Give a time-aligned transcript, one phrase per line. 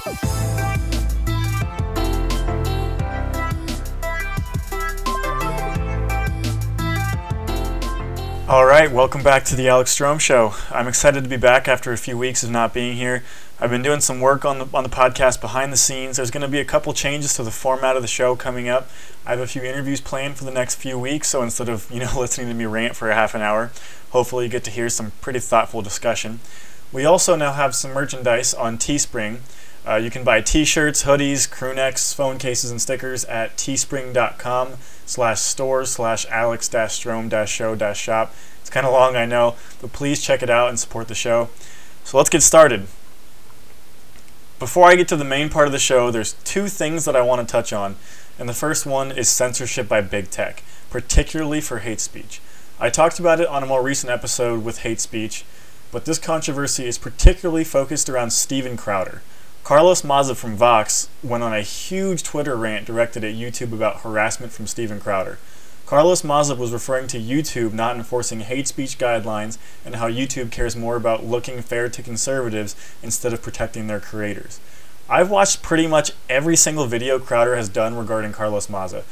[0.00, 0.08] All
[8.64, 10.54] right, welcome back to the Alex Strohm Show.
[10.70, 13.22] I'm excited to be back after a few weeks of not being here.
[13.60, 16.16] I've been doing some work on the on the podcast behind the scenes.
[16.16, 18.88] There's going to be a couple changes to the format of the show coming up.
[19.26, 22.00] I have a few interviews planned for the next few weeks, so instead of you
[22.00, 23.70] know listening to me rant for a half an hour,
[24.12, 26.40] hopefully you get to hear some pretty thoughtful discussion.
[26.90, 29.40] We also now have some merchandise on Teespring.
[29.90, 35.40] Uh, you can buy t-shirts, hoodies, crew necks, phone cases, and stickers at teespring.com slash
[35.40, 38.32] stores slash alex strohm show shop.
[38.60, 41.48] It's kind of long, I know, but please check it out and support the show.
[42.04, 42.86] So let's get started.
[44.60, 47.22] Before I get to the main part of the show, there's two things that I
[47.22, 47.96] want to touch on.
[48.38, 52.40] And the first one is censorship by big tech, particularly for hate speech.
[52.78, 55.44] I talked about it on a more recent episode with hate speech,
[55.90, 59.22] but this controversy is particularly focused around Steven Crowder.
[59.64, 64.52] Carlos Maza from Vox went on a huge Twitter rant directed at YouTube about harassment
[64.52, 65.38] from Steven Crowder.
[65.86, 70.76] Carlos Maza was referring to YouTube not enforcing hate speech guidelines and how YouTube cares
[70.76, 74.60] more about looking fair to conservatives instead of protecting their creators.
[75.08, 79.02] I've watched pretty much every single video Crowder has done regarding Carlos Maza.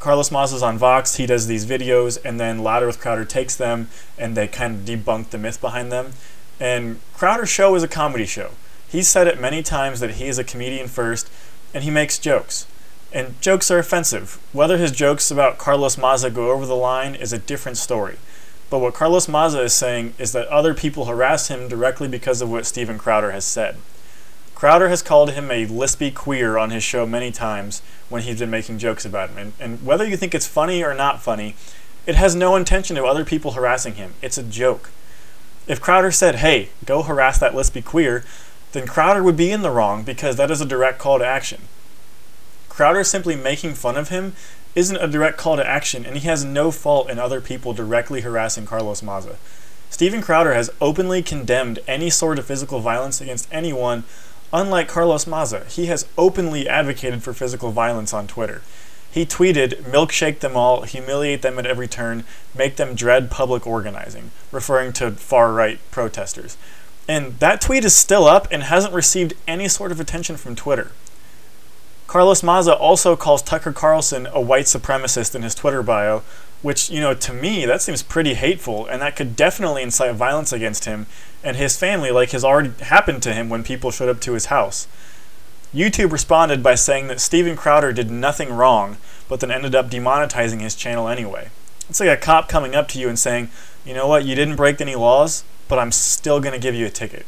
[0.00, 3.88] Carlos Maza's on Vox, he does these videos, and then Louder with Crowder takes them
[4.18, 6.12] and they kind of debunk the myth behind them.
[6.58, 8.50] And Crowder's show is a comedy show.
[8.94, 11.28] He's said it many times that he is a comedian first,
[11.74, 12.64] and he makes jokes.
[13.12, 14.40] And jokes are offensive.
[14.52, 18.18] Whether his jokes about Carlos Maza go over the line is a different story.
[18.70, 22.48] But what Carlos Maza is saying is that other people harass him directly because of
[22.48, 23.78] what Steven Crowder has said.
[24.54, 28.48] Crowder has called him a lispy queer on his show many times when he's been
[28.48, 29.38] making jokes about him.
[29.38, 31.56] And, and whether you think it's funny or not funny,
[32.06, 34.14] it has no intention of other people harassing him.
[34.22, 34.90] It's a joke.
[35.66, 38.24] If Crowder said, hey, go harass that lispy queer,
[38.74, 41.62] then Crowder would be in the wrong because that is a direct call to action.
[42.68, 44.34] Crowder simply making fun of him
[44.74, 48.22] isn't a direct call to action, and he has no fault in other people directly
[48.22, 49.36] harassing Carlos Maza.
[49.90, 54.02] Steven Crowder has openly condemned any sort of physical violence against anyone,
[54.52, 55.64] unlike Carlos Maza.
[55.66, 58.62] He has openly advocated for physical violence on Twitter.
[59.08, 64.32] He tweeted, milkshake them all, humiliate them at every turn, make them dread public organizing,
[64.50, 66.56] referring to far right protesters.
[67.06, 70.92] And that tweet is still up and hasn't received any sort of attention from Twitter.
[72.06, 76.22] Carlos Maza also calls Tucker Carlson a white supremacist in his Twitter bio,
[76.62, 80.52] which, you know, to me, that seems pretty hateful, and that could definitely incite violence
[80.52, 81.06] against him
[81.42, 84.46] and his family, like has already happened to him when people showed up to his
[84.46, 84.86] house.
[85.74, 88.96] YouTube responded by saying that Steven Crowder did nothing wrong,
[89.28, 91.50] but then ended up demonetizing his channel anyway.
[91.90, 93.50] It's like a cop coming up to you and saying,
[93.84, 96.86] you know what, you didn't break any laws, but I'm still going to give you
[96.86, 97.26] a ticket.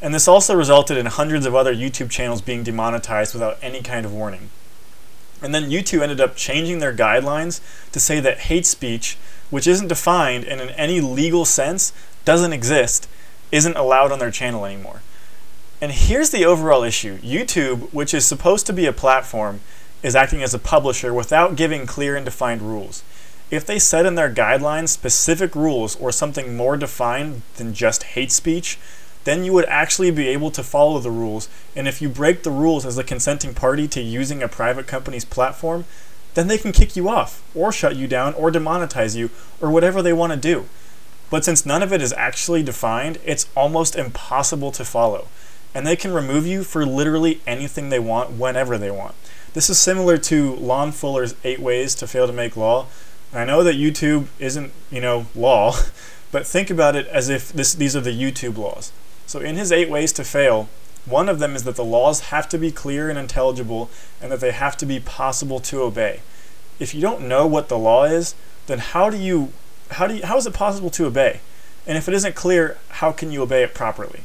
[0.00, 4.04] And this also resulted in hundreds of other YouTube channels being demonetized without any kind
[4.04, 4.50] of warning.
[5.40, 7.60] And then YouTube ended up changing their guidelines
[7.92, 9.16] to say that hate speech,
[9.50, 11.92] which isn't defined and in any legal sense
[12.24, 13.08] doesn't exist,
[13.50, 15.02] isn't allowed on their channel anymore.
[15.80, 19.60] And here's the overall issue YouTube, which is supposed to be a platform,
[20.02, 23.02] is acting as a publisher without giving clear and defined rules.
[23.52, 28.32] If they set in their guidelines specific rules or something more defined than just hate
[28.32, 28.78] speech,
[29.24, 31.50] then you would actually be able to follow the rules.
[31.76, 35.26] And if you break the rules as a consenting party to using a private company's
[35.26, 35.84] platform,
[36.32, 39.28] then they can kick you off, or shut you down, or demonetize you,
[39.60, 40.64] or whatever they want to do.
[41.28, 45.28] But since none of it is actually defined, it's almost impossible to follow.
[45.74, 49.14] And they can remove you for literally anything they want, whenever they want.
[49.52, 52.86] This is similar to Lon Fuller's Eight Ways to Fail to Make Law,
[53.32, 55.74] I know that YouTube isn't, you know, law,
[56.32, 58.92] but think about it as if this, these are the YouTube laws.
[59.26, 60.68] So in his eight ways to fail,
[61.06, 63.90] one of them is that the laws have to be clear and intelligible
[64.20, 66.20] and that they have to be possible to obey.
[66.78, 68.34] If you don't know what the law is,
[68.66, 69.52] then how do you
[69.90, 71.40] how do you, how is it possible to obey?
[71.86, 74.20] And if it isn't clear, how can you obey it properly?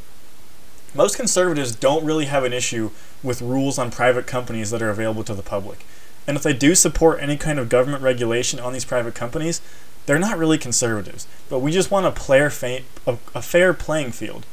[0.94, 2.92] Most conservatives don't really have an issue
[3.22, 5.86] with rules on private companies that are available to the public.
[6.28, 9.62] And if they do support any kind of government regulation on these private companies,
[10.06, 11.28] they're not really conservatives.
[11.50, 14.46] But we just want a, player fa- a, a fair playing field.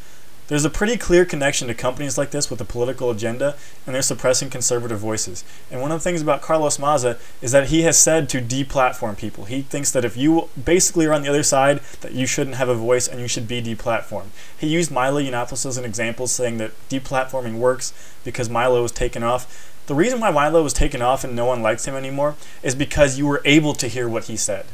[0.46, 3.56] There's a pretty clear connection to companies like this with a political agenda,
[3.86, 5.42] and they're suppressing conservative voices.
[5.70, 9.16] And one of the things about Carlos Maza is that he has said to deplatform
[9.16, 9.46] people.
[9.46, 12.68] He thinks that if you basically are on the other side, that you shouldn't have
[12.68, 14.28] a voice and you should be deplatformed.
[14.58, 19.22] He used Milo Yiannopoulos as an example, saying that deplatforming works because Milo was taken
[19.22, 19.73] off.
[19.86, 23.18] The reason why Milo was taken off and no one likes him anymore is because
[23.18, 24.66] you were able to hear what he said.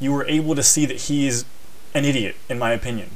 [0.00, 1.44] You were able to see that he is
[1.94, 3.10] an idiot, in my opinion.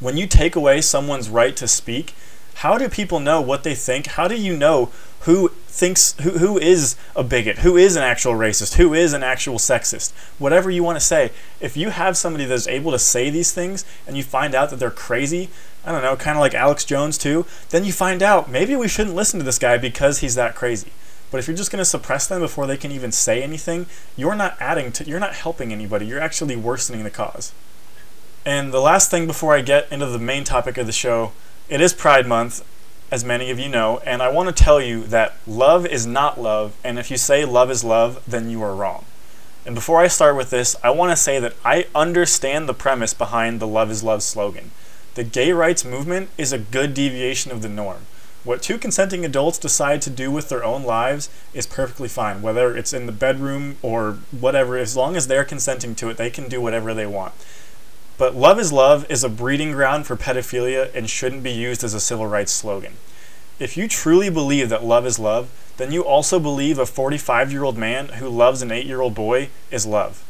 [0.00, 2.14] When you take away someone's right to speak,
[2.60, 4.06] How do people know what they think?
[4.06, 4.90] How do you know
[5.20, 9.22] who thinks who, who is a bigot, who is an actual racist, who is an
[9.22, 10.12] actual sexist?
[10.38, 11.32] Whatever you want to say.
[11.60, 14.78] If you have somebody that's able to say these things and you find out that
[14.78, 15.50] they're crazy,
[15.86, 18.88] I don't know, kind of like Alex Jones too, then you find out maybe we
[18.88, 20.92] shouldn't listen to this guy because he's that crazy.
[21.30, 23.86] But if you're just going to suppress them before they can even say anything,
[24.16, 26.06] you're not adding to you're not helping anybody.
[26.06, 27.52] You're actually worsening the cause.
[28.44, 31.32] And the last thing before I get into the main topic of the show,
[31.68, 32.64] it is Pride Month,
[33.10, 36.40] as many of you know, and I want to tell you that love is not
[36.40, 39.04] love, and if you say love is love, then you are wrong.
[39.64, 43.14] And before I start with this, I want to say that I understand the premise
[43.14, 44.70] behind the love is love slogan.
[45.16, 48.02] The gay rights movement is a good deviation of the norm.
[48.44, 52.76] What two consenting adults decide to do with their own lives is perfectly fine, whether
[52.76, 54.76] it's in the bedroom or whatever.
[54.76, 57.32] As long as they're consenting to it, they can do whatever they want.
[58.18, 61.94] But love is love is a breeding ground for pedophilia and shouldn't be used as
[61.94, 62.98] a civil rights slogan.
[63.58, 65.48] If you truly believe that love is love,
[65.78, 69.14] then you also believe a 45 year old man who loves an 8 year old
[69.14, 70.22] boy is love.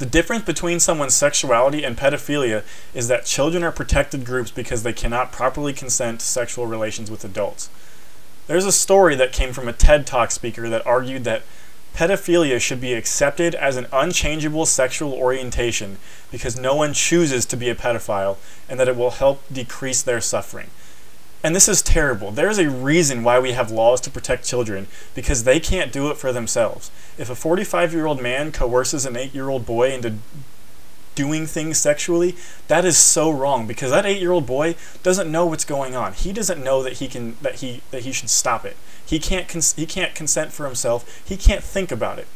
[0.00, 2.64] The difference between someone's sexuality and pedophilia
[2.94, 7.22] is that children are protected groups because they cannot properly consent to sexual relations with
[7.22, 7.68] adults.
[8.46, 11.42] There's a story that came from a TED Talk speaker that argued that
[11.94, 15.98] Pedophilia should be accepted as an unchangeable sexual orientation
[16.30, 18.38] because no one chooses to be a pedophile
[18.70, 20.70] and that it will help decrease their suffering.
[21.42, 22.30] And this is terrible.
[22.30, 26.18] There's a reason why we have laws to protect children because they can't do it
[26.18, 26.90] for themselves.
[27.16, 30.14] If a 45 year old man coerces an 8 year old boy into
[31.14, 32.36] doing things sexually,
[32.68, 36.12] that is so wrong because that 8 year old boy doesn't know what's going on.
[36.12, 38.76] He doesn't know that he can that he that he should stop it.
[39.04, 41.22] He can't cons- he can't consent for himself.
[41.26, 42.28] He can't think about it.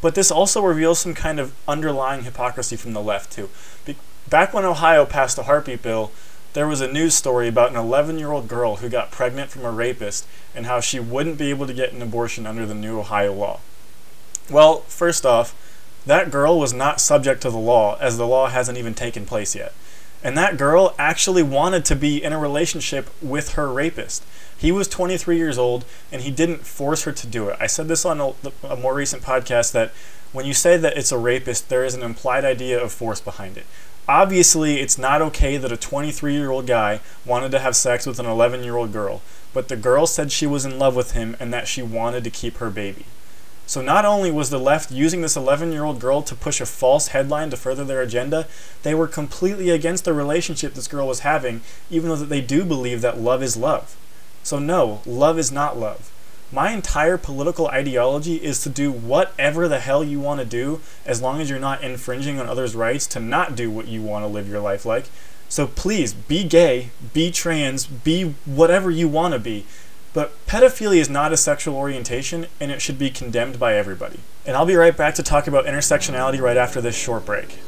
[0.00, 3.50] But this also reveals some kind of underlying hypocrisy from the left too.
[3.84, 3.96] Be-
[4.28, 6.12] back when Ohio passed the heartbeat bill,
[6.52, 10.26] there was a news story about an 11-year-old girl who got pregnant from a rapist
[10.54, 13.60] and how she wouldn't be able to get an abortion under the new Ohio law.
[14.50, 15.54] Well, first off,
[16.06, 19.54] that girl was not subject to the law as the law hasn't even taken place
[19.54, 19.74] yet.
[20.22, 24.24] And that girl actually wanted to be in a relationship with her rapist.
[24.56, 27.56] He was 23 years old and he didn't force her to do it.
[27.60, 28.32] I said this on a,
[28.66, 29.92] a, more recent podcast that
[30.32, 33.56] when you say that it's a rapist, there is an implied idea of force behind
[33.56, 33.66] it.
[34.08, 38.18] Obviously, it's not okay that a 23 year old guy wanted to have sex with
[38.18, 39.20] an 11 year old girl,
[39.52, 42.30] but the girl said she was in love with him and that she wanted to
[42.30, 43.04] keep her baby.
[43.66, 46.64] So not only was the left using this 11 year old girl to push a
[46.64, 48.46] false headline to further their agenda,
[48.82, 53.02] they were completely against the relationship this girl was having, even though they do believe
[53.02, 53.94] that love is love.
[54.42, 56.10] So, no, love is not love.
[56.50, 61.20] My entire political ideology is to do whatever the hell you want to do as
[61.20, 64.28] long as you're not infringing on others' rights to not do what you want to
[64.28, 65.10] live your life like.
[65.50, 69.66] So please be gay, be trans, be whatever you want to be.
[70.14, 74.20] But pedophilia is not a sexual orientation and it should be condemned by everybody.
[74.46, 77.58] And I'll be right back to talk about intersectionality right after this short break.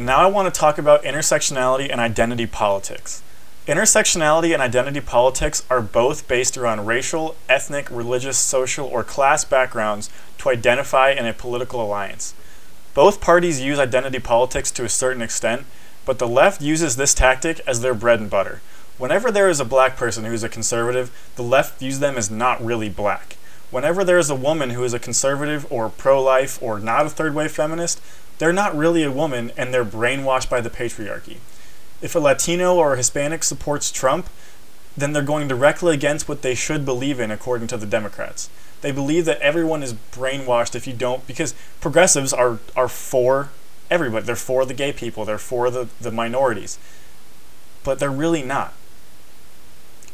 [0.00, 3.22] Now I want to talk about intersectionality and identity politics.
[3.66, 10.08] Intersectionality and identity politics are both based around racial, ethnic, religious, social, or class backgrounds
[10.38, 12.32] to identify in a political alliance.
[12.94, 15.66] Both parties use identity politics to a certain extent,
[16.06, 18.62] but the left uses this tactic as their bread and butter.
[18.96, 22.30] Whenever there is a black person who is a conservative, the left views them as
[22.30, 23.36] not really black.
[23.70, 27.10] Whenever there is a woman who is a conservative or pro life or not a
[27.10, 28.00] third wave feminist,
[28.38, 31.38] they're not really a woman and they're brainwashed by the patriarchy.
[32.00, 34.28] If a Latino or a Hispanic supports Trump,
[34.96, 38.50] then they're going directly against what they should believe in according to the Democrats.
[38.80, 43.50] They believe that everyone is brainwashed if you don't because progressives are are for
[43.90, 44.24] everybody.
[44.24, 46.78] They're for the gay people, they're for the, the minorities.
[47.84, 48.74] But they're really not.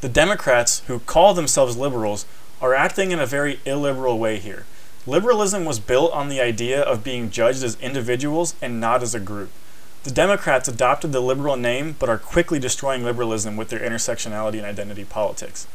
[0.00, 2.26] The Democrats who call themselves liberals
[2.60, 4.64] are acting in a very illiberal way here.
[5.06, 9.20] Liberalism was built on the idea of being judged as individuals and not as a
[9.20, 9.50] group.
[10.04, 14.64] The Democrats adopted the liberal name but are quickly destroying liberalism with their intersectionality and
[14.64, 15.66] identity politics.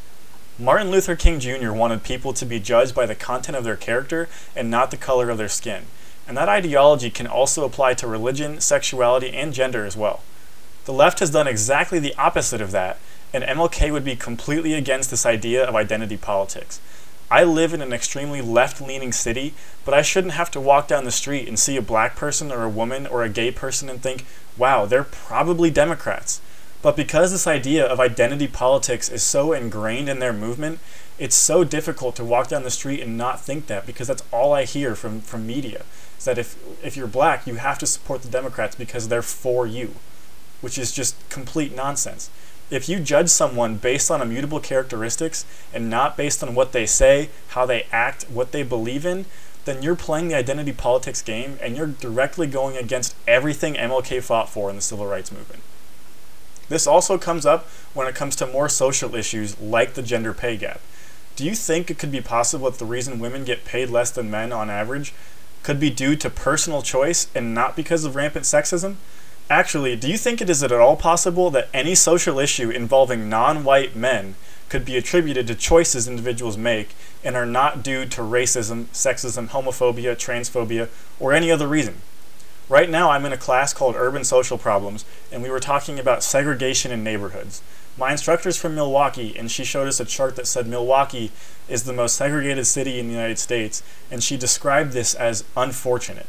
[0.57, 1.71] Martin Luther King Jr.
[1.71, 5.29] wanted people to be judged by the content of their character and not the color
[5.29, 5.83] of their skin.
[6.27, 10.21] And that ideology can also apply to religion, sexuality, and gender as well.
[10.85, 12.97] The left has done exactly the opposite of that,
[13.31, 16.81] and MLK would be completely against this idea of identity politics.
[17.31, 19.53] I live in an extremely left leaning city,
[19.85, 22.63] but I shouldn't have to walk down the street and see a black person or
[22.63, 24.25] a woman or a gay person and think,
[24.57, 26.41] wow, they're probably Democrats.
[26.81, 30.79] But because this idea of identity politics is so ingrained in their movement,
[31.19, 34.53] it's so difficult to walk down the street and not think that because that's all
[34.53, 35.83] I hear from, from media.
[36.17, 39.67] Is that if, if you're black, you have to support the Democrats because they're for
[39.67, 39.95] you,
[40.61, 42.29] which is just complete nonsense.
[42.69, 47.29] If you judge someone based on immutable characteristics and not based on what they say,
[47.49, 49.25] how they act, what they believe in,
[49.65, 54.49] then you're playing the identity politics game and you're directly going against everything MLK fought
[54.49, 55.63] for in the civil rights movement.
[56.69, 60.55] This also comes up when it comes to more social issues like the gender pay
[60.55, 60.79] gap.
[61.35, 64.29] Do you think it could be possible that the reason women get paid less than
[64.29, 65.13] men on average
[65.63, 68.95] could be due to personal choice and not because of rampant sexism?
[69.49, 73.63] Actually, do you think it is at all possible that any social issue involving non
[73.63, 74.35] white men
[74.69, 80.15] could be attributed to choices individuals make and are not due to racism, sexism, homophobia,
[80.15, 80.87] transphobia,
[81.19, 81.95] or any other reason?
[82.69, 86.21] Right now, I'm in a class called Urban Social Problems, and we were talking about
[86.21, 87.63] segregation in neighborhoods.
[87.97, 91.31] My instructor's from Milwaukee, and she showed us a chart that said Milwaukee
[91.67, 96.27] is the most segregated city in the United States, and she described this as unfortunate.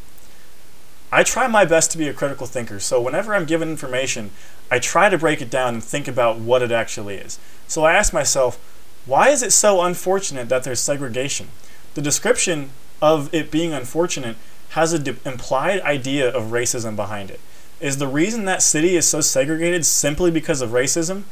[1.12, 4.31] I try my best to be a critical thinker, so whenever I'm given information,
[4.71, 7.38] I try to break it down and think about what it actually is.
[7.67, 8.59] So I ask myself,
[9.07, 11.49] why is it so unfortunate that there's segregation?
[11.95, 12.71] The description
[13.02, 14.37] of it being unfortunate
[14.71, 17.40] has an implied idea of racism behind it.
[17.81, 21.25] Is the reason that city is so segregated simply because of racism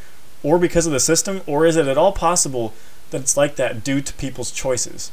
[0.43, 2.75] or because of the system, or is it at all possible
[3.11, 5.13] that it's like that due to people's choices?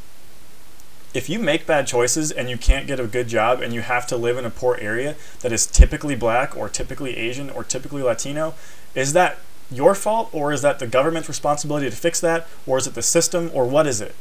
[1.16, 4.06] If you make bad choices and you can't get a good job and you have
[4.08, 8.04] to live in a poor area that is typically black or typically Asian or typically
[8.04, 8.54] Latino,
[8.96, 9.38] is that
[9.72, 13.02] your fault or is that the government's responsibility to fix that or is it the
[13.02, 14.14] system or what is it?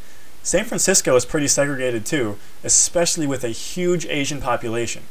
[0.44, 5.02] San Francisco is pretty segregated too, especially with a huge Asian population.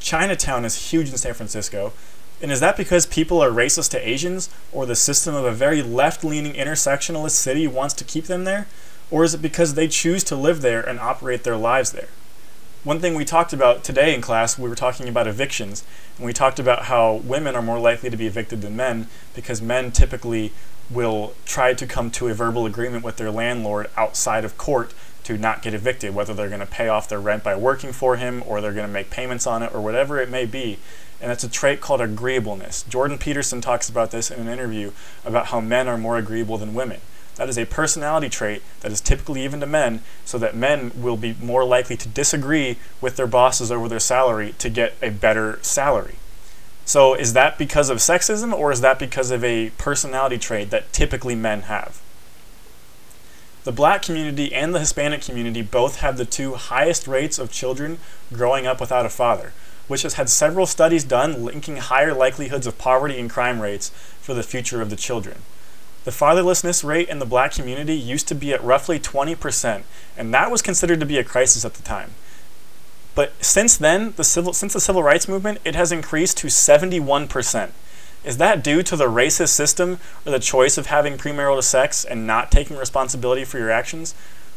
[0.00, 1.92] Chinatown is huge in San Francisco.
[2.40, 5.82] And is that because people are racist to Asians, or the system of a very
[5.82, 8.66] left leaning intersectionalist city wants to keep them there?
[9.10, 12.08] Or is it because they choose to live there and operate their lives there?
[12.82, 15.84] One thing we talked about today in class, we were talking about evictions,
[16.16, 19.60] and we talked about how women are more likely to be evicted than men because
[19.60, 20.52] men typically
[20.88, 24.94] will try to come to a verbal agreement with their landlord outside of court
[25.24, 28.16] to not get evicted, whether they're going to pay off their rent by working for
[28.16, 30.78] him or they're going to make payments on it or whatever it may be.
[31.20, 32.84] And that's a trait called agreeableness.
[32.84, 34.92] Jordan Peterson talks about this in an interview
[35.24, 37.00] about how men are more agreeable than women.
[37.36, 41.16] That is a personality trait that is typically even to men, so that men will
[41.16, 45.58] be more likely to disagree with their bosses over their salary to get a better
[45.62, 46.16] salary.
[46.86, 50.92] So is that because of sexism or is that because of a personality trait that
[50.92, 52.00] typically men have?
[53.64, 57.98] The black community and the Hispanic community both have the two highest rates of children
[58.32, 59.52] growing up without a father,
[59.88, 63.90] which has had several studies done linking higher likelihoods of poverty and crime rates
[64.20, 65.38] for the future of the children.
[66.06, 69.82] The fatherlessness rate in the black community used to be at roughly 20%,
[70.16, 72.12] and that was considered to be a crisis at the time.
[73.16, 77.70] But since then, the civil, since the civil rights movement, it has increased to 71%.
[78.22, 82.24] Is that due to the racist system or the choice of having premarital sex and
[82.24, 84.14] not taking responsibility for your actions?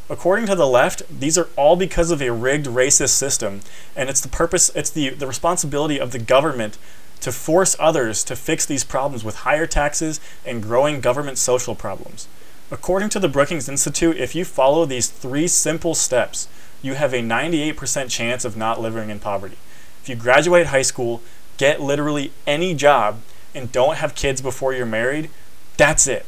[0.08, 3.62] According to the left, these are all because of a rigged racist system,
[3.96, 6.78] and it's the purpose, it's the, the responsibility of the government
[7.22, 12.28] to force others to fix these problems with higher taxes and growing government social problems.
[12.72, 16.48] According to the Brookings Institute, if you follow these three simple steps,
[16.82, 19.58] you have a 98% chance of not living in poverty.
[20.02, 21.22] If you graduate high school,
[21.58, 23.22] get literally any job,
[23.54, 25.30] and don't have kids before you're married,
[25.78, 26.26] that's it.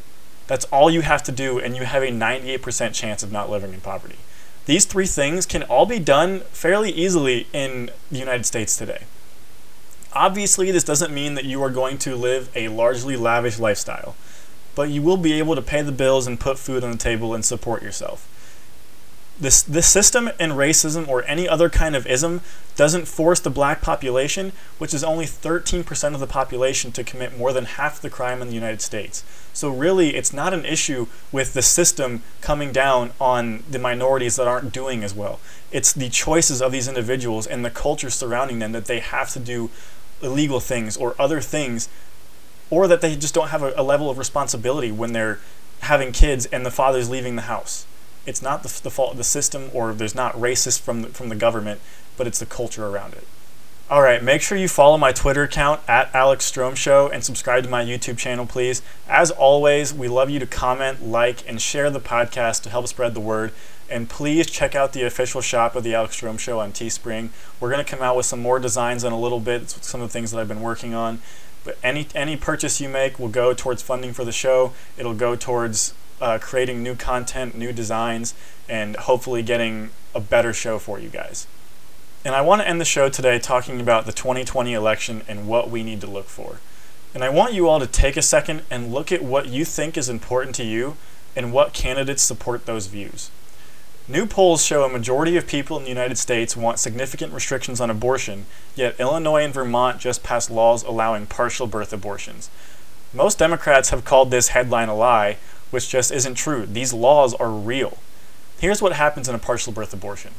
[0.48, 3.74] That's all you have to do, and you have a 98% chance of not living
[3.74, 4.17] in poverty.
[4.65, 9.03] These three things can all be done fairly easily in the United States today.
[10.13, 14.15] Obviously, this doesn't mean that you are going to live a largely lavish lifestyle,
[14.75, 17.33] but you will be able to pay the bills and put food on the table
[17.33, 18.27] and support yourself.
[19.39, 22.41] This, this system and racism or any other kind of ism
[22.75, 27.51] doesn't force the black population, which is only 13% of the population, to commit more
[27.51, 29.23] than half the crime in the United States.
[29.51, 34.47] So, really, it's not an issue with the system coming down on the minorities that
[34.47, 35.39] aren't doing as well.
[35.71, 39.39] It's the choices of these individuals and the culture surrounding them that they have to
[39.39, 39.71] do
[40.23, 41.89] illegal things or other things,
[42.69, 45.39] or that they just don't have a, a level of responsibility when they're
[45.81, 47.85] having kids and the father's leaving the house
[48.25, 51.29] it's not the, the fault of the system or there's not racist from the, from
[51.29, 51.81] the government,
[52.17, 53.25] but it's the culture around it.
[53.89, 57.63] All right, make sure you follow my Twitter account at Alex Strohm Show and subscribe
[57.63, 58.81] to my YouTube channel, please.
[59.09, 63.13] As always, we love you to comment, like, and share the podcast to help spread
[63.13, 63.51] the word.
[63.91, 67.27] And please check out the official shop of the Alex Strohm Show on Teespring.
[67.60, 70.07] We're going to come out with some more designs in a little bit, some of
[70.07, 71.21] the things that I've been working on.
[71.65, 74.71] But any any purchase you make will go towards funding for the show.
[74.98, 78.33] It'll go towards uh, creating new content, new designs,
[78.69, 81.45] and hopefully getting a better show for you guys.
[82.24, 85.69] And I want to end the show today talking about the 2020 election and what
[85.69, 86.62] we need to look for.
[87.13, 89.98] And I want you all to take a second and look at what you think
[89.98, 90.95] is important to you
[91.36, 93.29] and what candidates support those views.
[94.11, 97.89] New polls show a majority of people in the United States want significant restrictions on
[97.89, 102.49] abortion, yet Illinois and Vermont just passed laws allowing partial birth abortions.
[103.13, 105.37] Most Democrats have called this headline a lie,
[105.69, 106.65] which just isn't true.
[106.65, 107.99] These laws are real.
[108.59, 110.33] Here's what happens in a partial birth abortion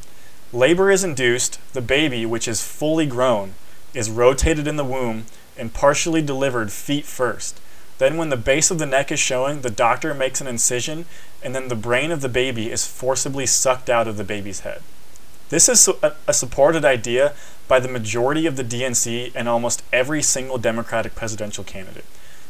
[0.51, 3.55] labor is induced, the baby, which is fully grown,
[3.95, 5.25] is rotated in the womb
[5.57, 7.59] and partially delivered feet first.
[7.97, 11.05] Then, when the base of the neck is showing, the doctor makes an incision,
[11.43, 14.81] and then the brain of the baby is forcibly sucked out of the baby's head.
[15.49, 15.87] This is
[16.27, 17.33] a supported idea
[17.67, 22.05] by the majority of the DNC and almost every single Democratic presidential candidate.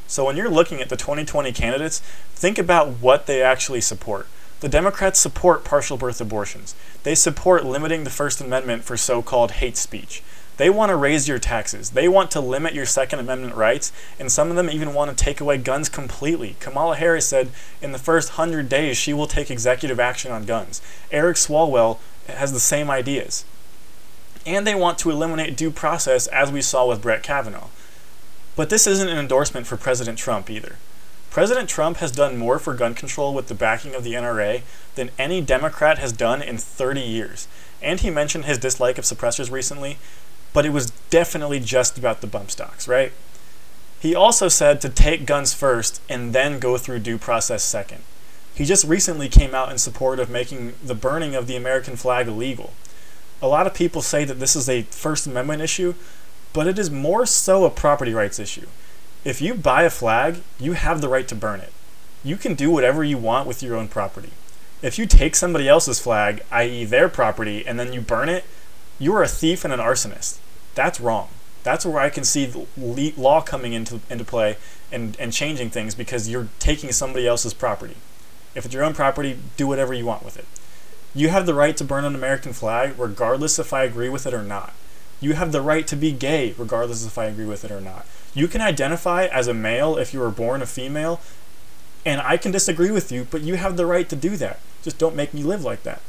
[0.08, 2.00] So, when you're looking at the 2020 candidates,
[2.34, 4.28] think about what they actually support.
[4.62, 6.74] The Democrats support partial birth abortions.
[7.04, 10.24] They support limiting the First Amendment for so called hate speech.
[10.58, 11.92] They want to raise your taxes.
[11.92, 15.24] They want to limit your Second Amendment rights, and some of them even want to
[15.24, 16.56] take away guns completely.
[16.60, 17.50] Kamala Harris said
[17.82, 20.82] in the first hundred days she will take executive action on guns.
[21.12, 23.46] Eric Swalwell has the same ideas.
[24.46, 27.70] And they want to eliminate due process, as we saw with Brett Kavanaugh.
[28.56, 30.76] But this isn't an endorsement for President Trump either.
[31.32, 34.62] President Trump has done more for gun control with the backing of the NRA
[34.94, 37.48] than any Democrat has done in 30 years.
[37.82, 39.98] And he mentioned his dislike of suppressors recently,
[40.54, 43.12] but it was definitely just about the bump stocks, right?
[44.00, 48.04] He also said to take guns first and then go through due process second.
[48.54, 52.28] He just recently came out in support of making the burning of the American flag
[52.28, 52.74] illegal.
[53.42, 55.96] A lot of people say that this is a First Amendment issue,
[56.54, 58.68] but it is more so a property rights issue.
[59.26, 61.72] If you buy a flag, you have the right to burn it.
[62.24, 64.32] You can do whatever you want with your own property.
[64.82, 68.44] If you take somebody else's flag, i.e., their property, and then you burn it,
[69.00, 70.40] you are a thief and an arsonist.
[70.76, 71.30] That's wrong.
[71.64, 72.66] That's where I can see the
[73.16, 74.58] law coming into, into play
[74.92, 77.96] and, and changing things because you're taking somebody else's property.
[78.54, 80.46] If it's your own property, do whatever you want with it.
[81.16, 84.34] You have the right to burn an American flag regardless if I agree with it
[84.34, 84.74] or not.
[85.22, 88.06] You have the right to be gay regardless if I agree with it or not.
[88.34, 91.22] You can identify as a male if you were born a female,
[92.06, 94.60] and I can disagree with you, but you have the right to do that.
[94.82, 96.02] Just don't make me live like that.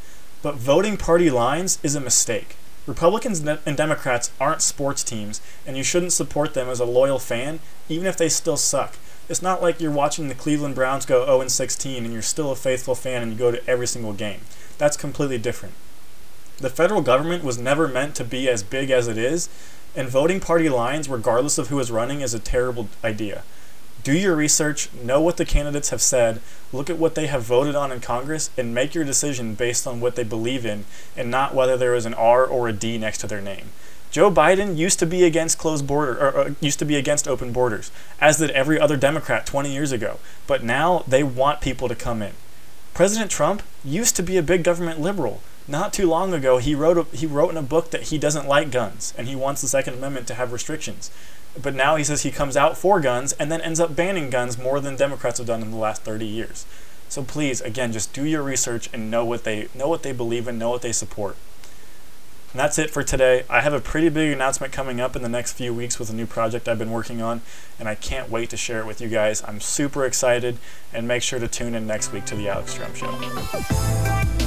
[0.42, 2.56] But voting party lines is a mistake.
[2.86, 7.60] Republicans and Democrats aren't sports teams, and you shouldn't support them as a loyal fan,
[7.88, 8.96] even if they still suck.
[9.28, 12.56] It's not like you're watching the Cleveland Browns go 0 16 and you're still a
[12.56, 14.40] faithful fan and you go to every single game.
[14.76, 15.74] That's completely different.
[16.58, 19.48] The federal government was never meant to be as big as it is,
[19.96, 23.44] and voting party lines, regardless of who is running, is a terrible idea.
[24.04, 26.42] Do your research, know what the candidates have said,
[26.74, 29.98] look at what they have voted on in Congress, and make your decision based on
[29.98, 30.84] what they believe in
[31.16, 33.70] and not whether there is an R or a D next to their name.
[34.10, 37.50] Joe Biden used to be against closed border, or, or, used to be against open
[37.50, 37.90] borders,
[38.20, 40.18] as did every other Democrat 20 years ago.
[40.46, 42.34] But now they want people to come in.
[42.92, 46.98] President Trump used to be a big government liberal, not too long ago, he wrote
[46.98, 49.68] a, he wrote in a book that he doesn't like guns and he wants the
[49.68, 51.10] Second Amendment to have restrictions.
[51.60, 54.58] But now he says he comes out for guns and then ends up banning guns
[54.58, 56.66] more than Democrats have done in the last 30 years.
[57.08, 60.48] So please, again, just do your research and know what they know what they believe
[60.48, 61.36] in, know what they support.
[62.54, 63.44] And that's it for today.
[63.50, 66.12] I have a pretty big announcement coming up in the next few weeks with a
[66.12, 67.42] new project I've been working on,
[67.80, 69.42] and I can't wait to share it with you guys.
[69.44, 70.58] I'm super excited,
[70.92, 74.43] and make sure to tune in next week to the Alex Strohm Show.